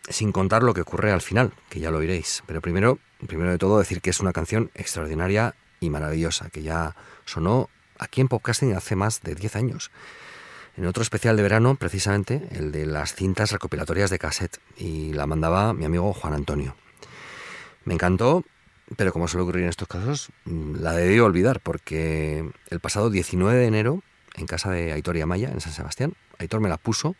[0.08, 2.42] sin contar lo que ocurre al final, que ya lo oiréis.
[2.48, 2.98] Pero primero,
[3.28, 6.96] primero de todo, decir que es una canción extraordinaria y maravillosa, que ya
[7.26, 9.90] sonó aquí en Podcasting hace más de 10 años.
[10.76, 15.26] En otro especial de verano, precisamente, el de las cintas recopilatorias de cassette, y la
[15.26, 16.74] mandaba mi amigo Juan Antonio.
[17.84, 18.44] Me encantó,
[18.96, 23.56] pero como suele ocurrir en estos casos, mm, la debí olvidar, porque el pasado 19
[23.56, 24.02] de enero,
[24.34, 27.14] en casa de Aitor y Amaya, en San Sebastián, Aitor me la puso,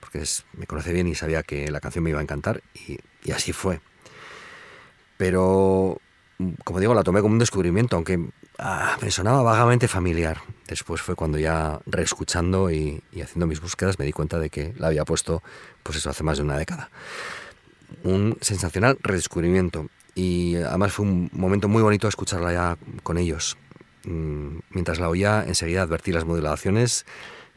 [0.00, 0.24] porque
[0.54, 3.52] me conoce bien y sabía que la canción me iba a encantar, y, y así
[3.52, 3.80] fue.
[5.18, 6.00] Pero,
[6.64, 10.40] como digo, la tomé como un descubrimiento, aunque ah, me sonaba vagamente familiar.
[10.68, 14.88] Después fue cuando ya reescuchando y, haciendo mis búsquedas me di cuenta de que la
[14.88, 15.42] había puesto,
[15.82, 16.90] pues eso, hace más de una década.
[18.04, 19.88] Un sensacional redescubrimiento.
[20.14, 23.56] Y además fue un momento muy bonito escucharla ya con ellos.
[24.04, 27.06] Mm, Mientras la oía, enseguida advertí las modulaciones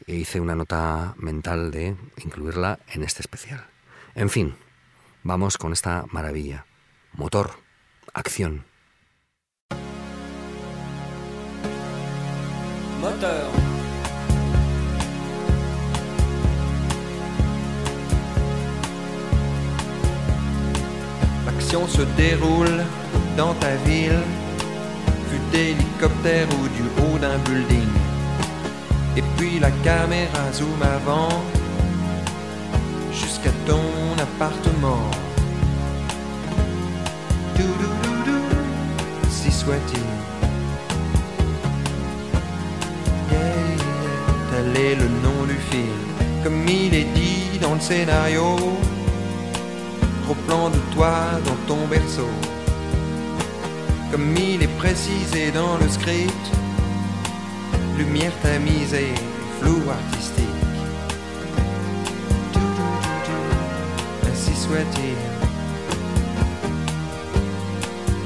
[0.07, 3.65] e hice una nota mental de incluirla en este especial.
[4.15, 4.55] En fin,
[5.23, 6.65] vamos con esta maravilla.
[7.13, 7.51] Motor,
[8.13, 8.68] acción.
[13.01, 13.49] Moteur.
[21.45, 22.83] L'action se déroule
[23.37, 24.19] dans ta ville,
[25.29, 27.87] vue d'hélicoptère ou du haut d'un building.
[29.15, 31.41] Et puis la caméra zoom avant
[33.13, 35.09] jusqu'à ton appartement.
[39.29, 40.28] Si soit-il.
[44.51, 46.03] Tel est le nom du film,
[46.43, 48.55] comme il est dit dans le scénario.
[50.23, 51.13] Gros plan de toi
[51.45, 52.29] dans ton berceau,
[54.11, 56.45] comme il est précisé dans le script.
[57.97, 59.13] Lumière tamisée,
[59.59, 60.45] flou artistique.
[64.31, 65.17] Ainsi soit-il.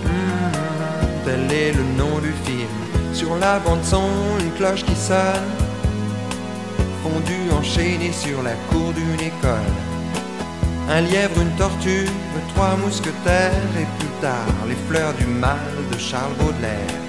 [0.05, 2.92] Hmm, Tel est le nom du film.
[3.13, 4.09] Sur la bande son,
[4.39, 5.49] une cloche qui sonne.
[7.03, 9.73] Fondu enchaîné sur la cour d'une école.
[10.89, 12.09] Un lièvre, une tortue,
[12.53, 15.59] trois mousquetaires et plus tard les fleurs du mal
[15.91, 16.99] de Charles Baudelaire.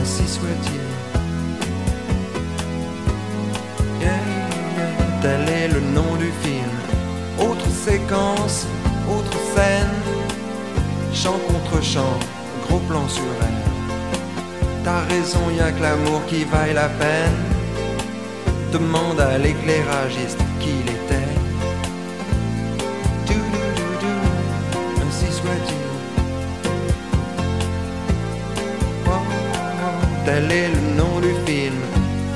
[0.00, 0.80] Ainsi soit-il.
[5.22, 6.70] Tel est le nom du film.
[7.38, 8.66] Autre séquence,
[9.06, 9.99] autre scène.
[11.22, 12.18] Chant contre chant,
[12.66, 13.62] gros plan sur elle.
[14.82, 17.36] T'as raison, y a que l'amour qui vaille la peine.
[18.72, 21.34] Demande à l'éclairagiste qui il était.
[23.26, 24.16] Doudoudou,
[25.02, 25.90] ainsi soit-il.
[30.24, 31.80] Tel est le nom du film.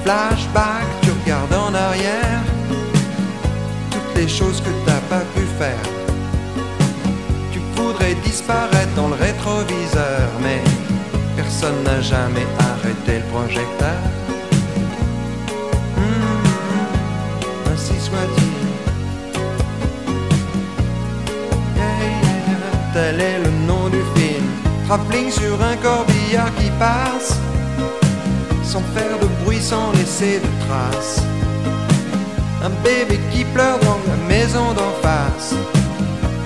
[0.02, 2.42] Flashback, tu regardes en arrière.
[3.90, 4.93] Toutes les choses que t'as
[11.64, 13.96] personne n'a jamais arrêté le projecteur.
[15.96, 18.52] Hmm, ainsi soit-il.
[22.92, 24.44] Tel est le nom du film.
[24.86, 27.38] Travelling sur un corbillard qui passe,
[28.62, 31.22] sans faire de bruit, sans laisser de traces.
[32.62, 35.54] Un bébé qui pleure dans la maison d'en face.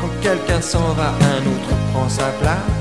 [0.01, 2.78] Quand quelqu'un s'en va, un autre prend sa place.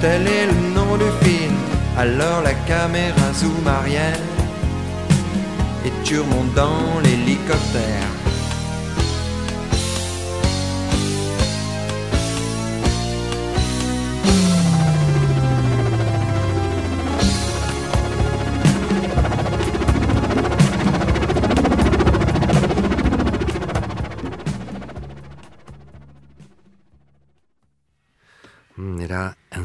[0.00, 1.54] Tel est le nom du film.
[1.98, 4.18] Alors la caméra zoom arrière
[5.84, 8.19] et tu remontes dans l'hélicoptère.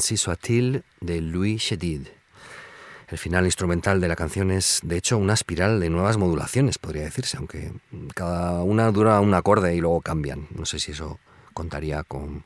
[0.08, 2.08] De Louis Chedid.
[3.08, 7.04] El final instrumental de la canción es, de hecho, una espiral de nuevas modulaciones, podría
[7.04, 7.72] decirse, aunque
[8.14, 10.48] cada una dura un acorde y luego cambian.
[10.56, 11.20] No sé si eso
[11.56, 12.44] contaría con,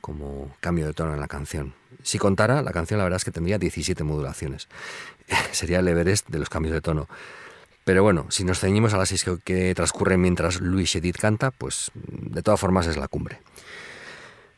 [0.00, 1.74] como cambio de tono en la canción.
[2.04, 4.68] Si contara, la canción la verdad es que tendría 17 modulaciones.
[5.50, 7.08] Sería el Everest de los cambios de tono.
[7.82, 11.50] Pero bueno, si nos ceñimos a las seis que, que transcurren mientras Luis Edith canta,
[11.50, 13.40] pues de todas formas es la cumbre.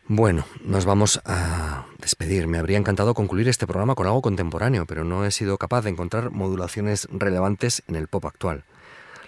[0.08, 2.48] Bueno, nos vamos a despedir.
[2.48, 5.90] Me habría encantado concluir este programa con algo contemporáneo, pero no he sido capaz de
[5.90, 8.64] encontrar modulaciones relevantes en el pop actual.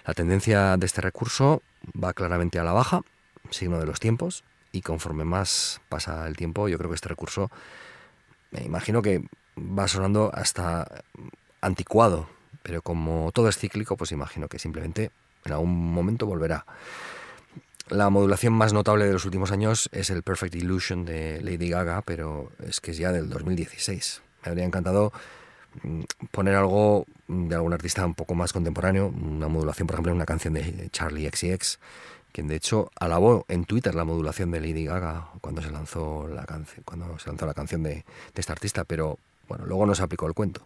[0.05, 3.01] La tendencia de este recurso va claramente a la baja,
[3.51, 4.43] signo de los tiempos,
[4.73, 7.49] y conforme más pasa el tiempo, yo creo que este recurso,
[8.51, 9.23] me imagino que
[9.57, 11.03] va sonando hasta
[11.61, 12.27] anticuado,
[12.63, 15.11] pero como todo es cíclico, pues imagino que simplemente
[15.45, 16.65] en algún momento volverá.
[17.89, 22.01] La modulación más notable de los últimos años es el Perfect Illusion de Lady Gaga,
[22.01, 24.23] pero es que es ya del 2016.
[24.43, 25.13] Me habría encantado
[25.83, 26.01] mm,
[26.31, 30.25] poner algo de algún artista un poco más contemporáneo, una modulación, por ejemplo, en una
[30.25, 31.77] canción de Charlie XCX,
[32.31, 36.45] quien de hecho alabó en Twitter la modulación de Lady Gaga cuando se lanzó la
[36.45, 38.03] canción, cuando se lanzó la canción de,
[38.33, 40.65] este artista, pero bueno, luego no se aplicó el cuento.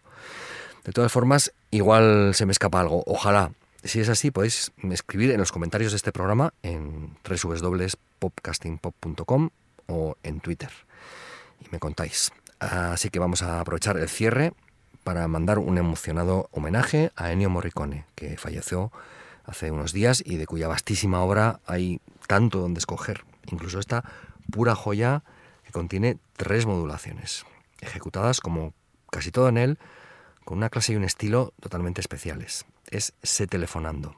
[0.86, 3.04] De todas formas, igual se me escapa algo.
[3.06, 3.52] Ojalá.
[3.84, 9.52] Si es así, podéis escribir en los comentarios de este programa en www.popcastingpop.com
[9.88, 10.70] o en Twitter.
[11.62, 12.34] Y me contáis.
[12.60, 14.52] Así que vamos a aprovechar el cierre
[15.04, 18.92] para mandar un emocionado homenaje a Ennio Morricone, que falleció
[19.46, 23.24] hace unos días y de cuya vastísima obra hay tanto donde escoger.
[23.50, 24.04] Incluso esta
[24.52, 25.24] pura joya
[25.64, 27.46] que contiene tres modulaciones,
[27.80, 28.74] ejecutadas como
[29.10, 29.80] casi todo en él,
[30.44, 32.66] con una clase y un estilo totalmente especiales.
[32.90, 34.16] Es Se Telefonando.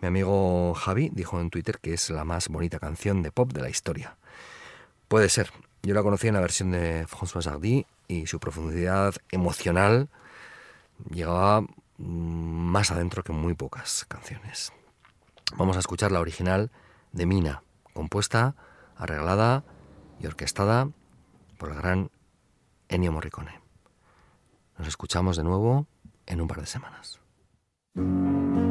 [0.00, 3.62] Mi amigo Javi dijo en Twitter que es la más bonita canción de pop de
[3.62, 4.16] la historia.
[5.08, 5.50] Puede ser.
[5.82, 10.08] Yo la conocí en la versión de François Hardy y su profundidad emocional
[11.10, 11.66] llegaba mm,
[11.98, 14.72] más adentro que muy pocas canciones.
[15.56, 16.70] Vamos a escuchar la original
[17.12, 17.62] de Mina,
[17.92, 18.54] compuesta,
[18.96, 19.64] arreglada
[20.20, 20.88] y orquestada
[21.58, 22.10] por el gran
[22.88, 23.60] Ennio Morricone.
[24.78, 25.86] Nos escuchamos de nuevo
[26.26, 27.20] en un par de semanas.
[27.96, 28.65] Thank you.